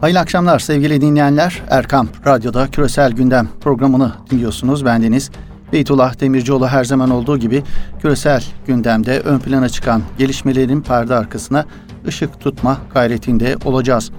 [0.00, 1.62] Hayırlı akşamlar sevgili dinleyenler.
[1.70, 4.84] Erkam Radyo'da Küresel Gündem programını dinliyorsunuz.
[4.84, 5.30] Bendeniz
[5.72, 7.62] Beytullah Demircioğlu her zaman olduğu gibi
[8.02, 11.64] küresel gündemde ön plana çıkan gelişmelerin perde arkasına
[12.06, 14.10] ışık tutma gayretinde olacağız.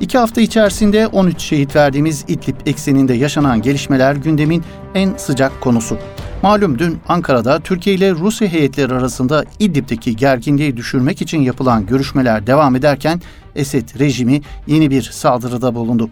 [0.00, 4.64] İki hafta içerisinde 13 şehit verdiğimiz İdlib ekseninde yaşanan gelişmeler gündemin
[4.94, 5.98] en sıcak konusu.
[6.42, 12.76] Malum dün Ankara'da Türkiye ile Rusya heyetleri arasında İdlib'deki gerginliği düşürmek için yapılan görüşmeler devam
[12.76, 13.20] ederken
[13.54, 16.10] Esed rejimi yeni bir saldırıda bulundu.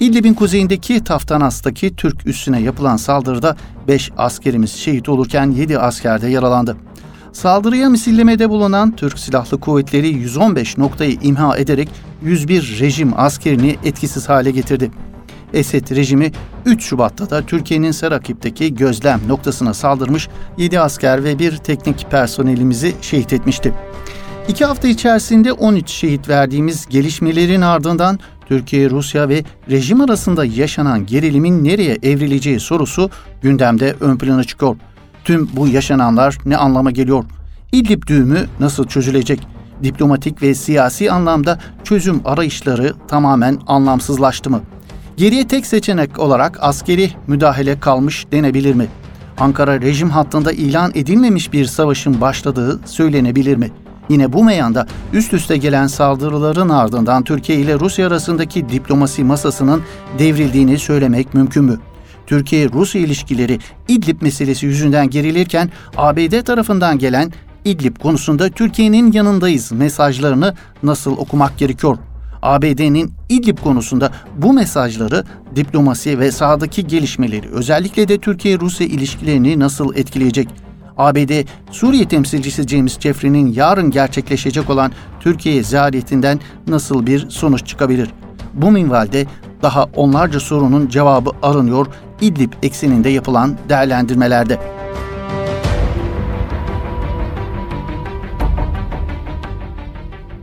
[0.00, 3.56] İdlib'in kuzeyindeki Taftanas'taki Türk üssüne yapılan saldırıda
[3.88, 6.76] 5 askerimiz şehit olurken 7 asker de yaralandı.
[7.32, 11.88] Saldırıya misillemede bulunan Türk Silahlı Kuvvetleri 115 noktayı imha ederek
[12.22, 14.90] 101 rejim askerini etkisiz hale getirdi.
[15.54, 16.32] Esed rejimi
[16.66, 20.28] 3 Şubat'ta da Türkiye'nin Serakip'teki gözlem noktasına saldırmış
[20.58, 23.74] 7 asker ve bir teknik personelimizi şehit etmişti.
[24.48, 31.64] İki hafta içerisinde 13 şehit verdiğimiz gelişmelerin ardından Türkiye, Rusya ve rejim arasında yaşanan gerilimin
[31.64, 33.10] nereye evrileceği sorusu
[33.42, 34.76] gündemde ön plana çıkıyor.
[35.24, 37.24] Tüm bu yaşananlar ne anlama geliyor?
[37.72, 39.46] İdlib düğümü nasıl çözülecek?
[39.82, 44.60] Diplomatik ve siyasi anlamda çözüm arayışları tamamen anlamsızlaştı mı?
[45.20, 48.86] Geriye tek seçenek olarak askeri müdahale kalmış denebilir mi?
[49.38, 53.70] Ankara rejim hattında ilan edilmemiş bir savaşın başladığı söylenebilir mi?
[54.08, 59.82] Yine bu meyanda üst üste gelen saldırıların ardından Türkiye ile Rusya arasındaki diplomasi masasının
[60.18, 61.78] devrildiğini söylemek mümkün mü?
[62.26, 67.32] Türkiye-Rusya ilişkileri İdlib meselesi yüzünden gerilirken ABD tarafından gelen
[67.64, 71.98] İdlib konusunda Türkiye'nin yanındayız mesajlarını nasıl okumak gerekiyor?
[72.42, 75.24] ABD'nin İdlib konusunda bu mesajları
[75.56, 80.48] diplomasi ve sahadaki gelişmeleri özellikle de Türkiye-Rusya ilişkilerini nasıl etkileyecek?
[80.98, 88.10] ABD Suriye temsilcisi James Jeffrey'nin yarın gerçekleşecek olan Türkiye ziyaretinden nasıl bir sonuç çıkabilir?
[88.54, 89.26] Bu minvalde
[89.62, 91.86] daha onlarca sorunun cevabı aranıyor
[92.20, 94.58] İdlib ekseninde yapılan değerlendirmelerde.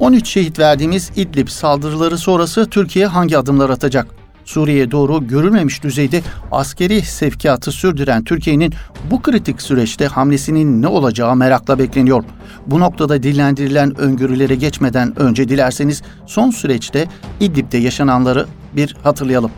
[0.08, 4.08] ...13 şehit verdiğimiz İdlib saldırıları sonrası Türkiye hangi adımlar atacak?
[4.46, 8.74] Suriye'ye doğru görülmemiş düzeyde askeri sevkiyatı sürdüren Türkiye'nin
[9.12, 12.24] bu kritik süreçte hamlesinin ne olacağı merakla bekleniyor.
[12.68, 17.08] Bu noktada dillendirilen öngörülere geçmeden önce dilerseniz son süreçte
[17.40, 18.46] İdlib'de yaşananları
[18.76, 19.52] bir hatırlayalım.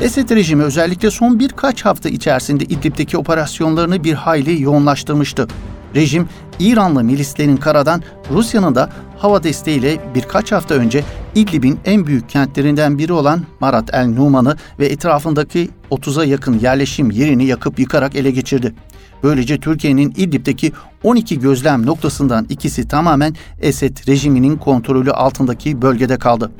[0.00, 5.46] Esed rejimi özellikle son birkaç hafta içerisinde İdlib'deki operasyonlarını bir hayli yoğunlaştırmıştı.
[5.96, 12.98] Rejim İranlı milislerin karadan Rusya'nın da hava desteğiyle birkaç hafta önce İdlib'in en büyük kentlerinden
[12.98, 18.74] biri olan Marat el Numan'ı ve etrafındaki 30'a yakın yerleşim yerini yakıp yıkarak ele geçirdi.
[19.22, 20.72] Böylece Türkiye'nin İdlib'deki
[21.04, 26.50] 12 gözlem noktasından ikisi tamamen Esed rejiminin kontrolü altındaki bölgede kaldı.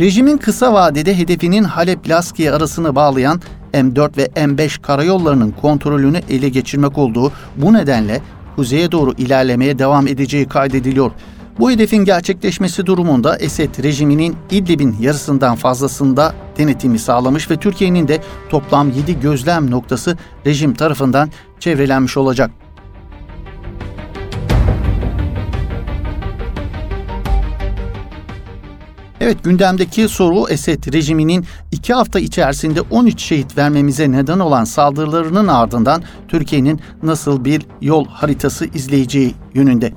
[0.00, 3.40] Rejimin kısa vadede hedefinin Halep-Laskiye arasını bağlayan
[3.72, 8.20] M4 ve M5 karayollarının kontrolünü ele geçirmek olduğu bu nedenle
[8.60, 11.10] kuzeye doğru ilerlemeye devam edeceği kaydediliyor.
[11.58, 18.18] Bu hedefin gerçekleşmesi durumunda Esed rejiminin İdlib'in yarısından fazlasında denetimi sağlamış ve Türkiye'nin de
[18.50, 22.50] toplam 7 gözlem noktası rejim tarafından çevrelenmiş olacak.
[29.30, 36.02] Evet gündemdeki soru Esed rejiminin iki hafta içerisinde 13 şehit vermemize neden olan saldırılarının ardından
[36.28, 39.92] Türkiye'nin nasıl bir yol haritası izleyeceği yönünde.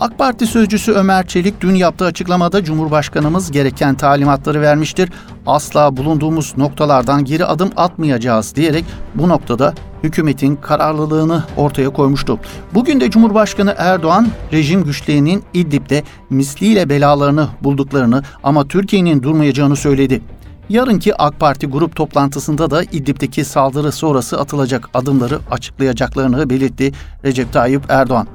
[0.00, 5.10] AK Parti sözcüsü Ömer Çelik dün yaptığı açıklamada Cumhurbaşkanımız gereken talimatları vermiştir.
[5.46, 8.84] Asla bulunduğumuz noktalardan geri adım atmayacağız diyerek
[9.14, 12.38] bu noktada hükümetin kararlılığını ortaya koymuştu.
[12.74, 20.22] Bugün de Cumhurbaşkanı Erdoğan rejim güçlerinin İdlib'de misliyle belalarını bulduklarını ama Türkiye'nin durmayacağını söyledi.
[20.68, 26.92] Yarınki AK Parti grup toplantısında da İdlib'deki saldırı sonrası atılacak adımları açıklayacaklarını belirtti
[27.24, 28.26] Recep Tayyip Erdoğan.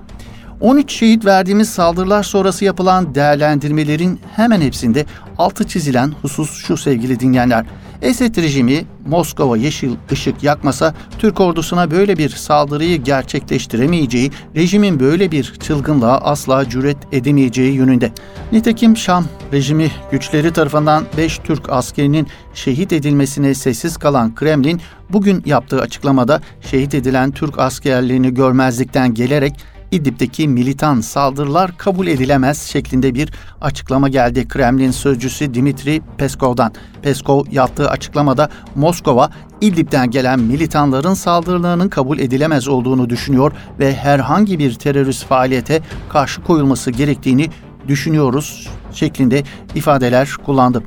[0.62, 5.06] 13 şehit verdiğimiz saldırılar sonrası yapılan değerlendirmelerin hemen hepsinde
[5.38, 7.65] altı çizilen husus şu sevgili dinleyenler.
[8.03, 15.53] Esed rejimi Moskova yeşil ışık yakmasa Türk ordusuna böyle bir saldırıyı gerçekleştiremeyeceği, rejimin böyle bir
[15.59, 18.11] çılgınlığa asla cüret edemeyeceği yönünde.
[18.51, 25.81] Nitekim Şam rejimi güçleri tarafından 5 Türk askerinin şehit edilmesine sessiz kalan Kremlin bugün yaptığı
[25.81, 29.53] açıklamada şehit edilen Türk askerlerini görmezlikten gelerek
[29.94, 33.31] İdlib'deki militan saldırılar kabul edilemez şeklinde bir
[33.62, 36.74] açıklama geldi Kremlin sözcüsü Dimitri Peskov'dan.
[37.01, 39.30] Peskov yaptığı açıklamada Moskova
[39.62, 46.92] İdlib'den gelen militanların saldırılarının kabul edilemez olduğunu düşünüyor ve herhangi bir terörist faaliyete karşı koyulması
[46.92, 47.50] gerektiğini
[47.88, 49.44] düşünüyoruz şeklinde
[49.75, 50.84] ifadeler kullandı.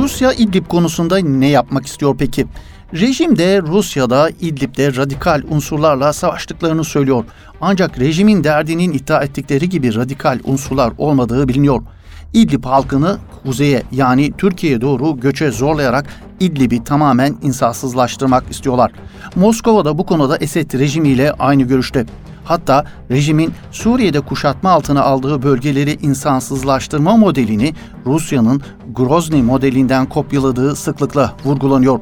[0.00, 2.46] Rusya İdlib konusunda ne yapmak istiyor peki?
[2.94, 7.24] Rejim de Rusya'da İdlib'de radikal unsurlarla savaştıklarını söylüyor.
[7.60, 11.82] Ancak rejimin derdinin iddia ettikleri gibi radikal unsurlar olmadığı biliniyor.
[12.34, 16.06] İdlib halkını kuzeye yani Türkiye'ye doğru göçe zorlayarak
[16.40, 18.92] İdlib'i tamamen insafsızlaştırmak istiyorlar.
[19.36, 22.06] Moskova da bu konuda Esed rejimiyle aynı görüşte.
[22.50, 27.74] Hatta rejimin Suriye'de kuşatma altına aldığı bölgeleri insansızlaştırma modelini
[28.06, 28.62] Rusya'nın
[28.92, 32.00] Grozny modelinden kopyaladığı sıklıkla vurgulanıyor.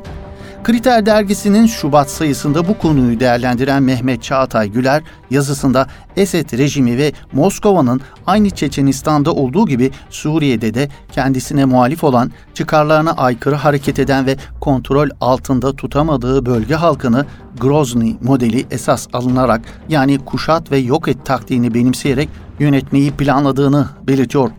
[0.65, 8.01] Kriter dergisinin Şubat sayısında bu konuyu değerlendiren Mehmet Çağatay Güler yazısında Esed rejimi ve Moskova'nın
[8.27, 15.09] aynı Çeçenistan'da olduğu gibi Suriye'de de kendisine muhalif olan, çıkarlarına aykırı hareket eden ve kontrol
[15.21, 17.27] altında tutamadığı bölge halkını
[17.61, 22.29] Grozny modeli esas alınarak yani kuşat ve yok et taktiğini benimseyerek
[22.59, 24.51] yönetmeyi planladığını belirtiyor.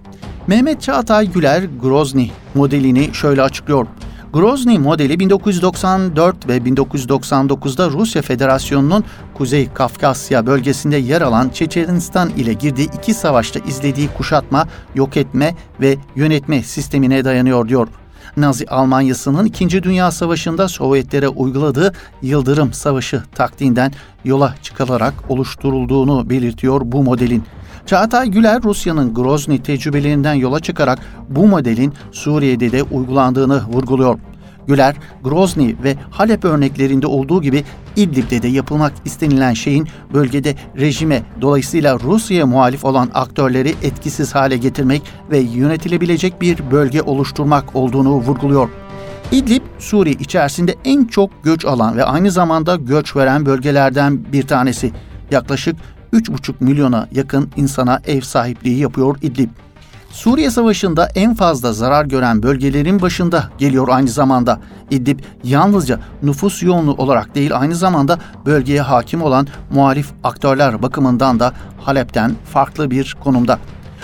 [0.48, 3.88] Mehmet Çağatay Güler Grozny modelini şöyle açıklıyor.
[4.34, 9.04] Grozny modeli 1994 ve 1999'da Rusya Federasyonu'nun
[9.34, 15.98] Kuzey Kafkasya bölgesinde yer alan Çeçenistan ile girdiği iki savaşta izlediği kuşatma, yok etme ve
[16.16, 17.88] yönetme sistemine dayanıyor diyor.
[18.38, 19.84] Nazi Almanyası'nın 2.
[19.84, 23.92] Dünya Savaşı'nda Sovyetlere uyguladığı Yıldırım Savaşı taktiğinden
[24.26, 27.44] yola çıkılarak oluşturulduğunu belirtiyor bu modelin.
[27.89, 31.00] Çağatay Güler Rusya'nın Grozny tecrübelerinden yola çıkarak
[31.30, 34.19] bu modelin Suriye'de de uygulandığını vurguluyor.
[34.68, 37.63] Güler, Grozny ve Halep örneklerinde olduğu gibi
[37.95, 45.01] İdlib'de de yapılmak istenilen şeyin bölgede rejime dolayısıyla Rusya'ya muhalif olan aktörleri etkisiz hale getirmek
[45.31, 48.69] ve yönetilebilecek bir bölge oluşturmak olduğunu vurguluyor.
[49.31, 54.92] İdlib, Suriye içerisinde en çok göç alan ve aynı zamanda göç veren bölgelerden bir tanesi.
[55.31, 55.75] Yaklaşık
[56.13, 59.50] 3,5 milyona yakın insana ev sahipliği yapıyor İdlib.
[60.11, 64.59] Suriye Savaşı'nda en fazla zarar gören bölgelerin başında geliyor aynı zamanda.
[64.91, 71.53] İdlib yalnızca nüfus yoğunluğu olarak değil aynı zamanda bölgeye hakim olan muhalif aktörler bakımından da
[71.81, 73.59] Halep'ten farklı bir konumda.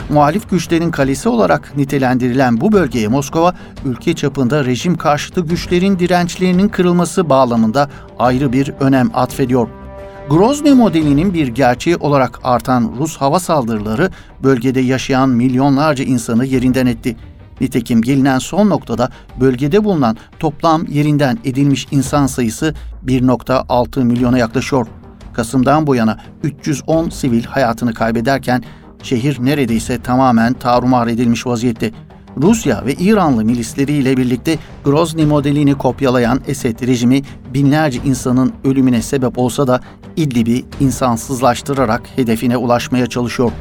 [0.09, 3.53] Muhalif güçlerin kalesi olarak nitelendirilen bu bölgeye Moskova,
[3.85, 9.84] ülke çapında rejim karşıtı güçlerin dirençlerinin kırılması bağlamında ayrı bir önem atfediyor.
[10.29, 14.09] Grozny modelinin bir gerçeği olarak artan Rus hava saldırıları
[14.43, 17.15] bölgede yaşayan milyonlarca insanı yerinden etti.
[17.61, 22.73] Nitekim gelinen son noktada bölgede bulunan toplam yerinden edilmiş insan sayısı
[23.05, 24.87] 1.6 milyona yaklaşıyor.
[25.33, 28.63] Kasım'dan bu yana 310 sivil hayatını kaybederken
[29.03, 31.91] şehir neredeyse tamamen tarumar edilmiş vaziyette.
[32.41, 37.21] Rusya ve İranlı milisleriyle birlikte Grozny modelini kopyalayan Esed rejimi
[37.53, 39.79] binlerce insanın ölümüne sebep olsa da
[40.15, 43.51] İdlib'i insansızlaştırarak hedefine ulaşmaya çalışıyor.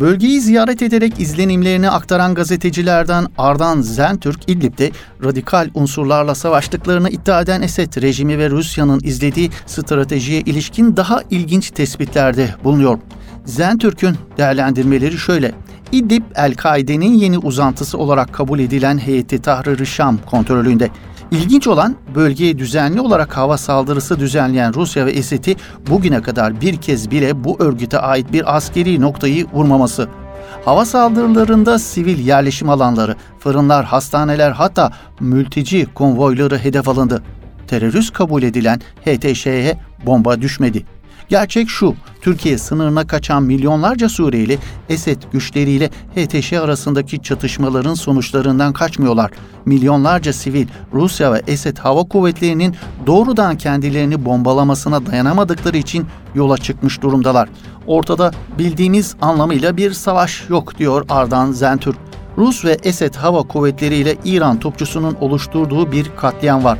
[0.00, 4.90] Bölgeyi ziyaret ederek izlenimlerini aktaran gazetecilerden Ardan Zentürk, İdlib'de
[5.24, 12.54] radikal unsurlarla savaştıklarını iddia eden Esed rejimi ve Rusya'nın izlediği stratejiye ilişkin daha ilginç tespitlerde
[12.64, 12.98] bulunuyor.
[13.44, 15.52] Zentürk'ün değerlendirmeleri şöyle.
[15.92, 20.90] İdlib, El-Kaide'nin yeni uzantısı olarak kabul edilen heyeti Tahrir-i Şam kontrolünde.
[21.30, 25.56] İlginç olan bölgeye düzenli olarak hava saldırısı düzenleyen Rusya ve Esed'i
[25.90, 30.08] bugüne kadar bir kez bile bu örgüte ait bir askeri noktayı vurmaması.
[30.64, 37.22] Hava saldırılarında sivil yerleşim alanları, fırınlar, hastaneler hatta mülteci konvoyları hedef alındı.
[37.66, 40.86] Terörist kabul edilen HTŞ'ye bomba düşmedi.
[41.30, 44.58] Gerçek şu, Türkiye sınırına kaçan milyonlarca Suriyeli
[44.88, 49.30] Esed güçleriyle HTŞ arasındaki çatışmaların sonuçlarından kaçmıyorlar.
[49.64, 57.48] Milyonlarca sivil Rusya ve Esed hava kuvvetlerinin doğrudan kendilerini bombalamasına dayanamadıkları için yola çıkmış durumdalar.
[57.86, 61.96] Ortada bildiğimiz anlamıyla bir savaş yok diyor Ardan Zentürk.
[62.38, 66.78] Rus ve Esed hava kuvvetleriyle İran topçusunun oluşturduğu bir katliam var.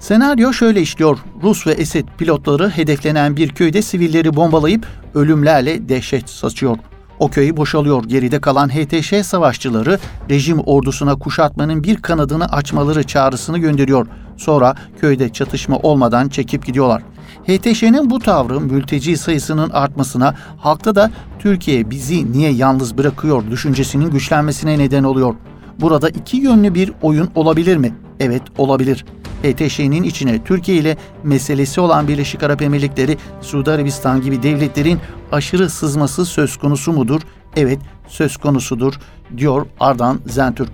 [0.00, 1.18] Senaryo şöyle işliyor.
[1.42, 6.76] Rus ve Esed pilotları hedeflenen bir köyde sivilleri bombalayıp ölümlerle dehşet saçıyor.
[7.18, 8.04] O köyü boşalıyor.
[8.04, 9.98] Geride kalan HTŞ savaşçıları
[10.30, 14.06] rejim ordusuna kuşatmanın bir kanadını açmaları çağrısını gönderiyor.
[14.36, 17.02] Sonra köyde çatışma olmadan çekip gidiyorlar.
[17.44, 24.78] HTŞ'nin bu tavrı mülteci sayısının artmasına, halkta da Türkiye bizi niye yalnız bırakıyor düşüncesinin güçlenmesine
[24.78, 25.34] neden oluyor.
[25.80, 27.94] Burada iki yönlü bir oyun olabilir mi?
[28.20, 29.04] Evet olabilir.
[29.42, 34.98] HTŞ'nin içine Türkiye ile meselesi olan Birleşik Arap Emirlikleri, Suudi Arabistan gibi devletlerin
[35.32, 37.20] aşırı sızması söz konusu mudur?
[37.56, 38.94] Evet söz konusudur
[39.36, 40.70] diyor Ardan Zentürk.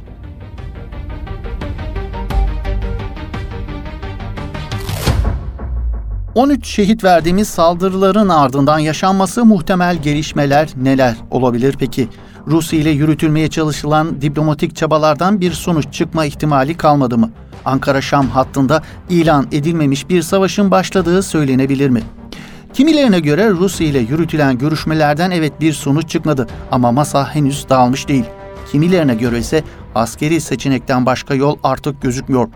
[6.35, 12.09] 13 şehit verdiğimiz saldırıların ardından yaşanması muhtemel gelişmeler neler olabilir peki?
[12.47, 17.31] Rusya ile yürütülmeye çalışılan diplomatik çabalardan bir sonuç çıkma ihtimali kalmadı mı?
[17.65, 22.03] Ankara-Şam hattında ilan edilmemiş bir savaşın başladığı söylenebilir mi?
[22.73, 28.25] Kimilerine göre Rusya ile yürütülen görüşmelerden evet bir sonuç çıkmadı ama masa henüz dağılmış değil.
[28.73, 32.49] Kimilerine göre ise askeri seçenekten başka yol artık gözükmüyor.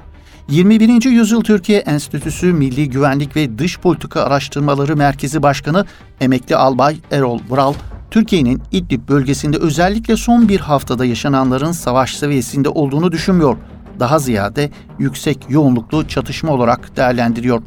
[0.48, 1.04] 21.
[1.04, 5.84] Yüzyıl Türkiye Enstitüsü Milli Güvenlik ve Dış Politika Araştırmaları Merkezi Başkanı
[6.20, 7.74] Emekli Albay Erol Vural,
[8.10, 13.56] Türkiye'nin İdlib bölgesinde özellikle son bir haftada yaşananların savaş seviyesinde olduğunu düşünmüyor.
[14.00, 17.62] Daha ziyade yüksek yoğunluklu çatışma olarak değerlendiriyor.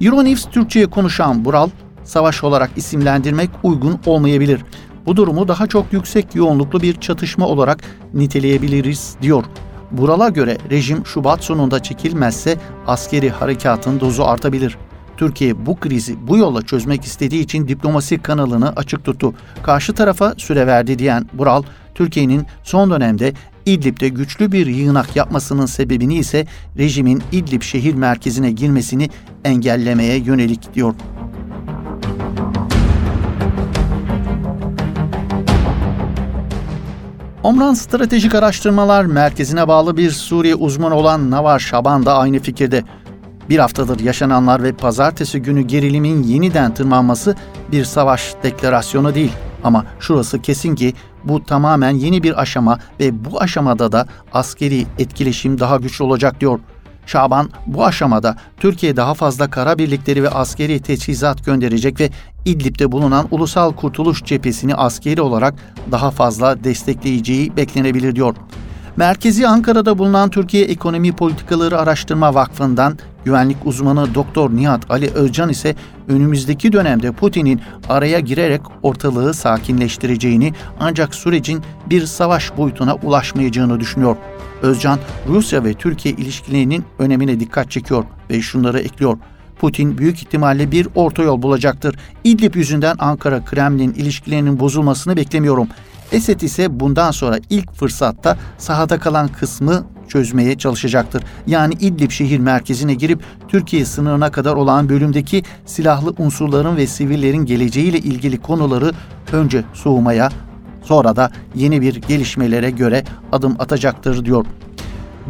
[0.00, 1.68] Euronews Türkçe'ye konuşan Bural,
[2.04, 4.60] savaş olarak isimlendirmek uygun olmayabilir.
[5.06, 9.44] Bu durumu daha çok yüksek yoğunluklu bir çatışma olarak niteleyebiliriz diyor.
[9.90, 14.78] Bural'a göre rejim Şubat sonunda çekilmezse askeri harekatın dozu artabilir.
[15.16, 19.34] Türkiye bu krizi bu yolla çözmek istediği için diplomasi kanalını açık tuttu.
[19.62, 21.62] Karşı tarafa süre verdi diyen Bural,
[21.94, 23.32] Türkiye'nin son dönemde
[23.66, 26.46] İdlib'de güçlü bir yığınak yapmasının sebebini ise
[26.78, 29.10] rejimin İdlib şehir merkezine girmesini
[29.44, 30.94] engellemeye yönelik diyor.
[37.42, 42.84] Omran Stratejik Araştırmalar Merkezi'ne bağlı bir Suriye uzmanı olan Navar Şaban da aynı fikirde.
[43.48, 47.36] Bir haftadır yaşananlar ve pazartesi günü gerilimin yeniden tırmanması
[47.72, 49.32] bir savaş deklarasyonu değil.
[49.64, 55.60] Ama şurası kesin ki bu tamamen yeni bir aşama ve bu aşamada da askeri etkileşim
[55.60, 56.60] daha güçlü olacak diyor.
[57.06, 62.10] Şaban bu aşamada Türkiye daha fazla kara birlikleri ve askeri teçhizat gönderecek ve
[62.44, 65.54] İdlib'de bulunan Ulusal Kurtuluş Cephesini askeri olarak
[65.92, 68.36] daha fazla destekleyeceği beklenebilir diyor.
[68.96, 75.74] Merkezi Ankara'da bulunan Türkiye Ekonomi Politikaları Araştırma Vakfı'ndan güvenlik uzmanı Doktor Nihat Ali Özcan ise
[76.08, 84.16] önümüzdeki dönemde Putin'in araya girerek ortalığı sakinleştireceğini ancak sürecin bir savaş boyutuna ulaşmayacağını düşünüyor.
[84.62, 84.98] Özcan,
[85.28, 89.18] Rusya ve Türkiye ilişkilerinin önemine dikkat çekiyor ve şunları ekliyor.
[89.58, 91.96] Putin büyük ihtimalle bir orta yol bulacaktır.
[92.24, 95.68] İdlib yüzünden Ankara-Kremlin ilişkilerinin bozulmasını beklemiyorum.
[96.14, 101.22] Esed ise bundan sonra ilk fırsatta sahada kalan kısmı çözmeye çalışacaktır.
[101.46, 107.98] Yani İdlib şehir merkezine girip Türkiye sınırına kadar olan bölümdeki silahlı unsurların ve sivillerin geleceğiyle
[107.98, 108.92] ilgili konuları
[109.32, 110.30] önce soğumaya,
[110.82, 114.46] sonra da yeni bir gelişmelere göre adım atacaktır diyor.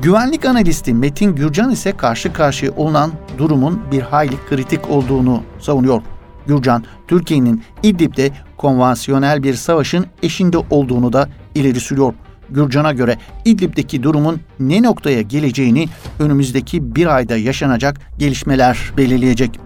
[0.03, 6.03] Güvenlik analisti Metin Gürcan ise karşı karşıya olan durumun bir hayli kritik olduğunu savunuyor.
[6.47, 12.15] Gürcan, Türkiye'nin İdlib'de konvansiyonel bir savaşın eşinde olduğunu da ileri sürüyor.
[12.51, 19.61] Gürcan'a göre İdlib'deki durumun ne noktaya geleceğini önümüzdeki bir ayda yaşanacak gelişmeler belirleyecek.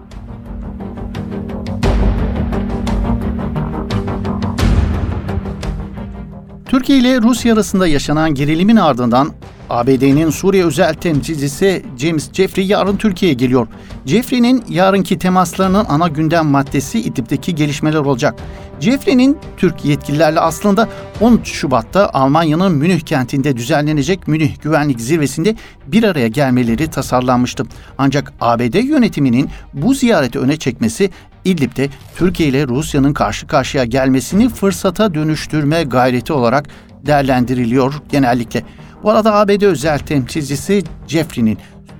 [6.79, 9.33] Türkiye ile Rusya arasında yaşanan gerilimin ardından
[9.69, 13.67] ABD'nin Suriye özel temsilcisi James Jeffrey yarın Türkiye'ye geliyor.
[14.05, 18.35] Jeffrey'nin yarınki temaslarının ana gündem maddesi İdlib'deki gelişmeler olacak.
[18.79, 20.89] Jeffrey'nin Türk yetkililerle aslında
[21.21, 25.55] 13 Şubat'ta Almanya'nın Münih kentinde düzenlenecek Münih Güvenlik Zirvesi'nde
[25.87, 27.63] bir araya gelmeleri tasarlanmıştı.
[27.97, 31.09] Ancak ABD yönetiminin bu ziyareti öne çekmesi
[31.45, 36.69] İdlib'de Türkiye ile Rusya'nın karşı karşıya gelmesini fırsata dönüştürme gayreti olarak
[37.05, 38.63] değerlendiriliyor genellikle.
[39.03, 41.57] Bu arada ABD özel temsilcisi Jeffrey'nin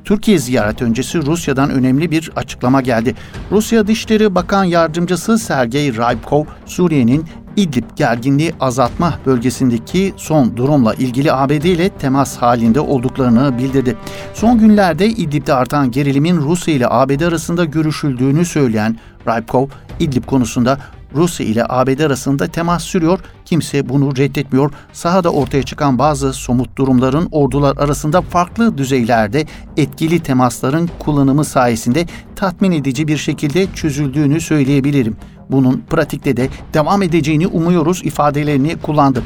[0.10, 3.16] Türkiye ziyareti öncesi Rusya'dan önemli bir açıklama geldi.
[3.52, 7.26] Rusya Dışişleri Bakan Yardımcısı Sergey Rybkov, Suriye'nin
[7.56, 13.98] İdlib gerginliği azaltma bölgesindeki son durumla ilgili ABD ile temas halinde olduklarını bildirdi.
[14.34, 18.98] Son günlerde İdlib'de artan gerilimin Rusya ile ABD arasında görüşüldüğünü söyleyen
[19.28, 19.68] Rybkov,
[20.00, 20.80] İdlib konusunda
[21.16, 23.20] Rusya ile ABD arasında temas sürüyor.
[23.46, 24.72] Kimse bunu reddetmiyor.
[24.94, 29.46] Sahada ortaya çıkan bazı somut durumların ordular arasında farklı düzeylerde
[29.78, 35.18] etkili temasların kullanımı sayesinde tatmin edici bir şekilde çözüldüğünü söyleyebilirim.
[35.52, 39.24] Bunun pratikte de devam edeceğini umuyoruz ifadelerini kullandı.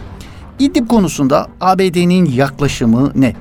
[0.59, 3.35] İdlib konusunda ABD'nin yaklaşımı ne?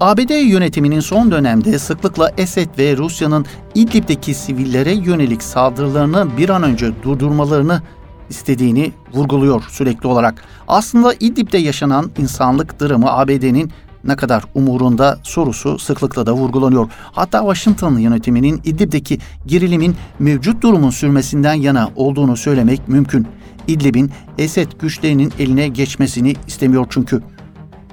[0.00, 7.02] ABD yönetiminin son dönemde sıklıkla Esed ve Rusya'nın İdlib'deki sivillere yönelik saldırılarını bir an önce
[7.02, 7.82] durdurmalarını
[8.30, 10.44] istediğini vurguluyor sürekli olarak.
[10.68, 13.72] Aslında İdlib'de yaşanan insanlık dramı ABD'nin
[14.04, 16.90] ne kadar umurunda sorusu sıklıkla da vurgulanıyor.
[17.12, 23.26] Hatta Washington yönetiminin İdlib'deki gerilimin mevcut durumun sürmesinden yana olduğunu söylemek mümkün.
[23.66, 27.22] İdlib'in Esed güçlerinin eline geçmesini istemiyor çünkü.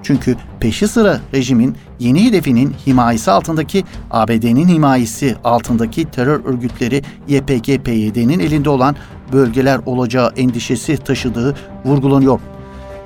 [0.03, 8.70] Çünkü peşi sıra rejimin yeni hedefinin himayesi altındaki ABD'nin himayesi altındaki terör örgütleri YPG-PYD'nin elinde
[8.70, 8.96] olan
[9.34, 11.55] bölgeler olacağı endişesi taşıdığı
[11.86, 12.39] vurgulanıyor.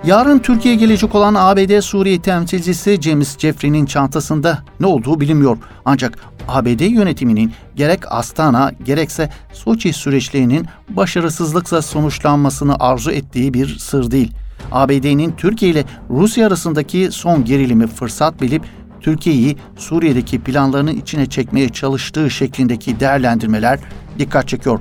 [0.05, 5.57] Yarın Türkiye'ye gelecek olan ABD Suriye temsilcisi James Jeffrey'nin çantasında ne olduğu bilinmiyor.
[5.85, 14.31] Ancak ABD yönetiminin gerek Astana gerekse Soçi süreçlerinin başarısızlıkla sonuçlanmasını arzu ettiği bir sır değil.
[14.71, 18.63] ABD'nin Türkiye ile Rusya arasındaki son gerilimi fırsat bilip
[19.01, 23.79] Türkiye'yi Suriye'deki planlarının içine çekmeye çalıştığı şeklindeki değerlendirmeler
[24.19, 24.79] dikkat çekiyor.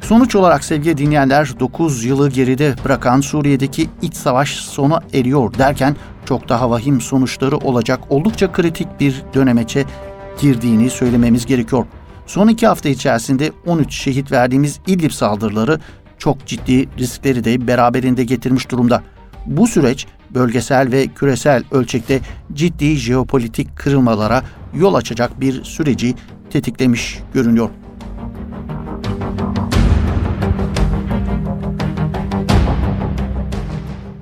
[0.00, 6.48] Sonuç olarak sevgili dinleyenler 9 yılı geride bırakan Suriye'deki iç savaş sona eriyor derken çok
[6.48, 9.84] daha vahim sonuçları olacak oldukça kritik bir dönemeçe
[10.40, 11.86] girdiğini söylememiz gerekiyor.
[12.26, 15.80] Son iki hafta içerisinde 13 şehit verdiğimiz İdlib saldırıları
[16.24, 19.02] çok ciddi riskleri de beraberinde getirmiş durumda.
[19.46, 22.20] Bu süreç bölgesel ve küresel ölçekte
[22.52, 24.42] ciddi jeopolitik kırılmalara
[24.74, 26.14] yol açacak bir süreci
[26.50, 27.70] tetiklemiş görünüyor.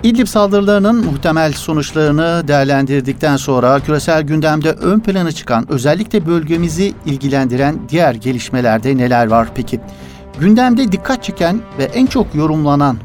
[0.02, 8.14] İdlib saldırılarının muhtemel sonuçlarını değerlendirdikten sonra küresel gündemde ön plana çıkan özellikle bölgemizi ilgilendiren diğer
[8.14, 9.80] gelişmelerde neler var peki?
[10.40, 12.96] Gündemde dikkat çeken ve en çok yorumlanan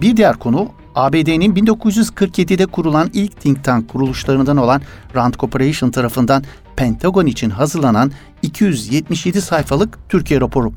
[0.00, 4.82] bir diğer konu ABD'nin 1947'de kurulan ilk think tank kuruluşlarından olan
[5.14, 6.44] Rand Corporation tarafından
[6.76, 10.72] Pentagon için hazırlanan 277 sayfalık Türkiye raporu.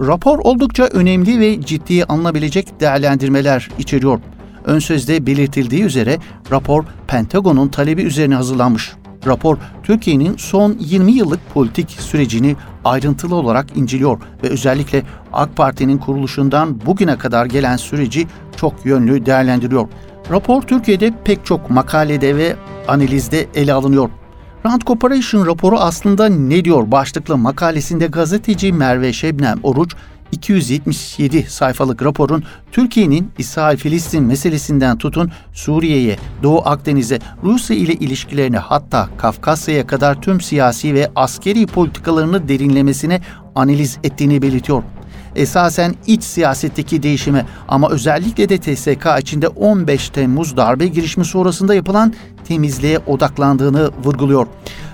[0.00, 4.20] Rapor oldukça önemli ve ciddiye alınabilecek değerlendirmeler içeriyor.
[4.64, 6.18] Ön sözde belirtildiği üzere
[6.50, 8.92] rapor Pentagon'un talebi üzerine hazırlanmış.
[9.26, 15.02] Rapor Türkiye'nin son 20 yıllık politik sürecini ayrıntılı olarak inceliyor ve özellikle
[15.32, 19.88] AK Parti'nin kuruluşundan bugüne kadar gelen süreci çok yönlü değerlendiriyor.
[20.30, 22.56] Rapor Türkiye'de pek çok makalede ve
[22.88, 24.10] analizde ele alınıyor.
[24.66, 29.94] Rand Corporation raporu aslında ne diyor başlıklı makalesinde gazeteci Merve Şebnem Oruç
[30.32, 39.86] 277 sayfalık raporun Türkiye'nin İsrail-Filistin meselesinden tutun Suriye'ye, Doğu Akdeniz'e, Rusya ile ilişkilerini hatta Kafkasya'ya
[39.86, 43.20] kadar tüm siyasi ve askeri politikalarını derinlemesine
[43.54, 44.82] analiz ettiğini belirtiyor
[45.36, 52.14] esasen iç siyasetteki değişimi ama özellikle de TSK içinde 15 Temmuz darbe girişimi sonrasında yapılan
[52.44, 54.46] temizliğe odaklandığını vurguluyor.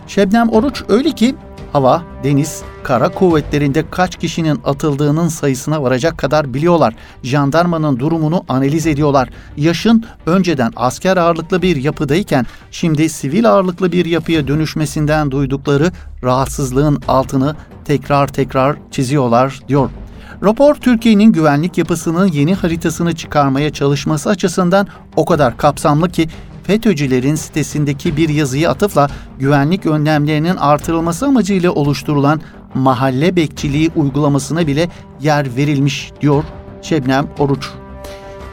[0.06, 1.34] Şebnem Oruç öyle ki
[1.72, 6.94] hava, deniz, kara kuvvetlerinde kaç kişinin atıldığının sayısına varacak kadar biliyorlar.
[7.22, 9.28] Jandarmanın durumunu analiz ediyorlar.
[9.56, 17.56] Yaşın önceden asker ağırlıklı bir yapıdayken şimdi sivil ağırlıklı bir yapıya dönüşmesinden duydukları rahatsızlığın altını
[17.84, 19.90] tekrar tekrar çiziyorlar diyor.
[20.42, 26.28] Rapor Türkiye'nin güvenlik yapısının yeni haritasını çıkarmaya çalışması açısından o kadar kapsamlı ki
[26.62, 32.40] FETÖ'cülerin sitesindeki bir yazıyı atıfla güvenlik önlemlerinin artırılması amacıyla oluşturulan
[32.74, 34.88] mahalle bekçiliği uygulamasına bile
[35.20, 36.44] yer verilmiş diyor
[36.82, 37.70] Şebnem Oruç.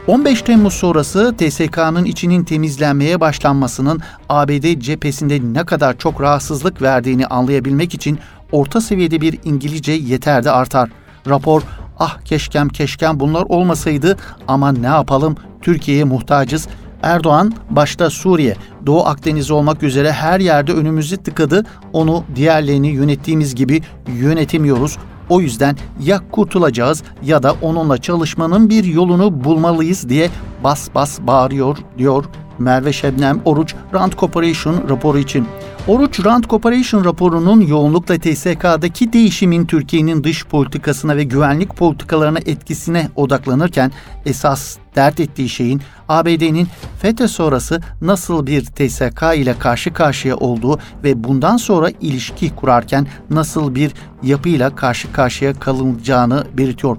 [0.07, 7.93] 15 Temmuz sonrası TSK'nın içinin temizlenmeye başlanmasının ABD cephesinde ne kadar çok rahatsızlık verdiğini anlayabilmek
[7.93, 8.19] için
[8.51, 10.89] orta seviyede bir İngilizce yeter de artar.
[11.27, 11.61] Rapor
[11.99, 14.17] ah keşkem keşkem bunlar olmasaydı
[14.47, 16.67] ama ne yapalım Türkiye'ye muhtacız
[17.03, 21.65] Erdoğan başta Suriye, Doğu Akdeniz olmak üzere her yerde önümüzü tıkadı.
[21.93, 24.97] Onu diğerlerini yönettiğimiz gibi yönetemiyoruz.
[25.29, 30.29] O yüzden ya kurtulacağız ya da onunla çalışmanın bir yolunu bulmalıyız diye
[30.63, 32.25] bas bas bağırıyor diyor
[32.59, 35.47] Merve Şebnem Oruç Rand Corporation raporu için.
[35.87, 43.91] Oruç Rand Corporation raporunun yoğunlukla TSK'daki değişimin Türkiye'nin dış politikasına ve güvenlik politikalarına etkisine odaklanırken
[44.25, 46.67] esas dert ettiği şeyin ABD'nin
[47.01, 53.75] FETÖ sonrası nasıl bir TSK ile karşı karşıya olduğu ve bundan sonra ilişki kurarken nasıl
[53.75, 53.91] bir
[54.23, 56.97] yapıyla karşı karşıya kalınacağını belirtiyor.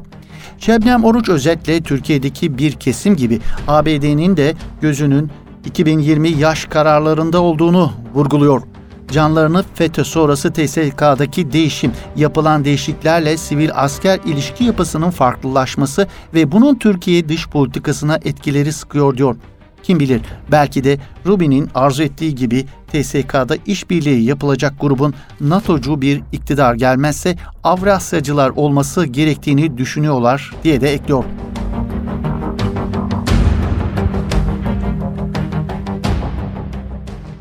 [0.59, 5.31] Şebnem Oruç özetle Türkiye'deki bir kesim gibi ABD'nin de gözünün
[5.65, 8.70] 2020 yaş kararlarında olduğunu vurguluyor.
[9.11, 17.29] Canlarını FETÖ sonrası TSK'daki değişim, yapılan değişikliklerle sivil asker ilişki yapısının farklılaşması ve bunun Türkiye
[17.29, 19.37] dış politikasına etkileri sıkıyor diyor.
[19.83, 20.21] Kim bilir
[20.53, 28.51] belki de Rubin'in arzu ettiği gibi TSK'da işbirliği yapılacak grubun NATO'cu bir iktidar gelmezse Avrasyacılar
[28.51, 31.25] olması gerektiğini düşünüyorlar diye de ekliyor.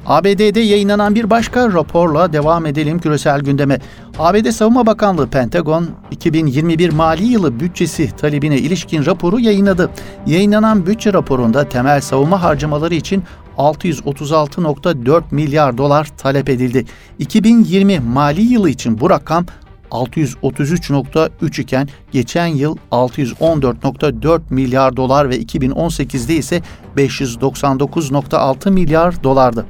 [0.09, 3.79] ABD'de yayınlanan bir başka raporla devam edelim küresel gündeme.
[4.19, 9.89] ABD Savunma Bakanlığı Pentagon 2021 mali yılı bütçesi talebine ilişkin raporu yayınladı.
[10.25, 13.23] Yayınlanan bütçe raporunda temel savunma harcamaları için
[13.57, 16.85] 636.4 milyar dolar talep edildi.
[17.19, 19.45] 2020 mali yılı için bu rakam
[19.91, 26.61] 633.3 iken geçen yıl 614.4 milyar dolar ve 2018'de ise
[26.97, 29.65] 599.6 milyar dolardı.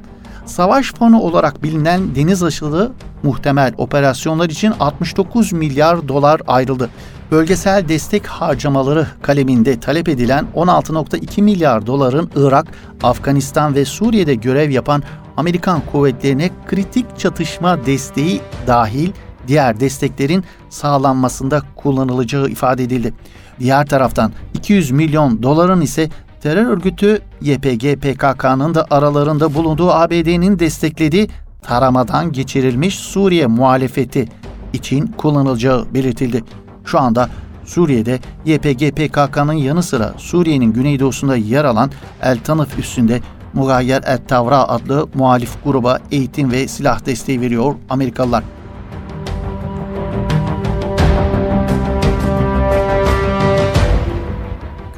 [0.50, 6.90] Savaş fonu olarak bilinen deniz aşılı muhtemel operasyonlar için 69 milyar dolar ayrıldı.
[7.30, 12.66] Bölgesel destek harcamaları kaleminde talep edilen 16.2 milyar doların Irak,
[13.02, 15.02] Afganistan ve Suriye'de görev yapan
[15.36, 19.10] Amerikan kuvvetlerine kritik çatışma desteği dahil
[19.48, 23.14] diğer desteklerin sağlanmasında kullanılacağı ifade edildi.
[23.60, 26.08] Diğer taraftan 200 milyon doların ise
[26.42, 31.28] terör örgütü YPG PKK'nın da aralarında bulunduğu ABD'nin desteklediği
[31.62, 34.28] taramadan geçirilmiş Suriye muhalefeti
[34.72, 36.44] için kullanılacağı belirtildi.
[36.84, 37.28] Şu anda
[37.64, 41.90] Suriye'de YPG PKK'nın yanı sıra Suriye'nin güneydoğusunda yer alan
[42.22, 43.20] El Tanıf üstünde
[43.52, 48.44] Mugayyer El Tavra adlı muhalif gruba eğitim ve silah desteği veriyor Amerikalılar.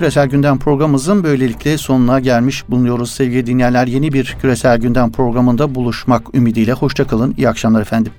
[0.02, 3.86] Küresel Gündem programımızın böylelikle sonuna gelmiş bulunuyoruz sevgili dinleyenler.
[3.86, 6.72] Yeni bir Küresel Gündem programında buluşmak ümidiyle.
[6.72, 8.12] Hoşçakalın, iyi akşamlar efendim.